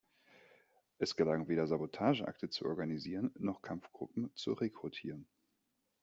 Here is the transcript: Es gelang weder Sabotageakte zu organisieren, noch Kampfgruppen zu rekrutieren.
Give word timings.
Es 0.97 1.15
gelang 1.15 1.47
weder 1.47 1.67
Sabotageakte 1.67 2.49
zu 2.49 2.65
organisieren, 2.65 3.31
noch 3.37 3.61
Kampfgruppen 3.61 4.31
zu 4.33 4.53
rekrutieren. 4.53 5.27